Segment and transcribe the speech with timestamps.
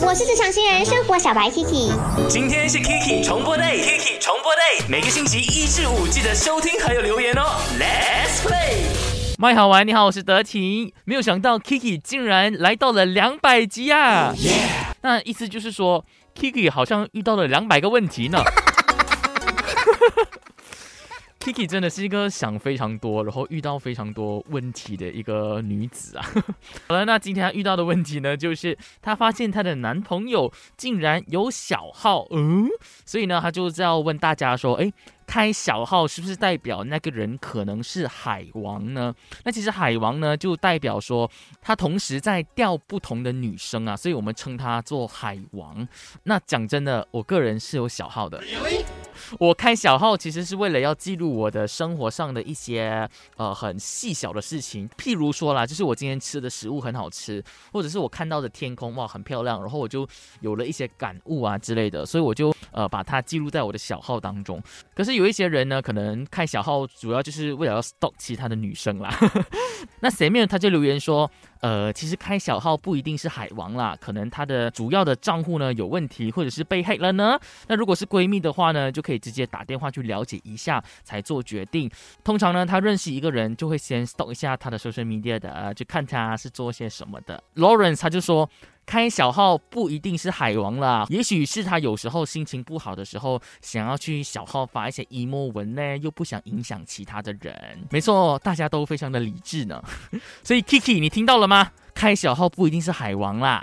[0.00, 1.92] 我是职场新人生活小白 Kiki。
[2.28, 7.60] 今天是 Kiki 重播 day，Kiki 重播 day，每个星期一至五记得收听还有留言哦。
[7.78, 10.92] Let's play，麦好玩，你好，我是德婷。
[11.04, 14.34] 没有想到 Kiki 竟然来到了两百集啊！
[15.02, 16.04] 那意思就是说
[16.36, 18.42] ，Kiki 好像遇到了两百个问题呢。
[21.44, 26.24] Kiki 真的是一个想非常多，然后遇到非常多问题的一个女子啊。
[26.88, 32.66] 好了，那今天她遇到的问题呢，就是她发现她的男朋友竟然有小号，嗯，
[33.04, 34.90] 所以呢，她就是要问大家说，哎。
[35.26, 39.14] 开小号是不是代表那个人可能是海王呢？
[39.42, 41.28] 那其实海王呢，就代表说
[41.62, 45.88] 他同时在钓不同的女生啊，所以我们称他做海王。
[46.24, 48.38] 那讲真的，我个人是有小号的。
[49.38, 57.42] 我开小号其实是为了要记录我的生活上的一些呃很细小的事情，譬如说啦，就是我今天吃的食物很好吃，
[57.72, 60.06] 或者是我看到的天空哇很漂亮，然后我就
[60.40, 64.62] 有了一些感悟啊之类的，所以我就呃把它记录在我的小号当中。
[64.94, 69.10] 可是有一些人呢，可能开小号主要就是为了要 stalk 其他的女生啦。
[70.00, 71.30] 那前面他就留言说，
[71.60, 77.38] 呃，其实开小号不一定是海王啦，可能他的主要的账户呢有问题，或者是被黑了呢。
[77.68, 81.90] 那如果是闺蜜的话呢，就可以直接打电话去了解一下，才做决定。
[82.22, 87.42] 通常呢，他认识一个人就会先 stalk 一下他的 social media 的，呃就看他是做些什么的。
[87.56, 88.48] Lawrence 他就说。
[88.86, 97.78] 开小号不一定是海王啦，也许是他有时候心情不好的时候，想要去小号发一些 emo 文呢，又不想影响其他的人。
[97.90, 99.82] 没错，大家都非常的理智呢。
[100.42, 101.72] 所以 Kiki，你听到了吗？
[101.94, 103.62] 开小号不一定是海王啦。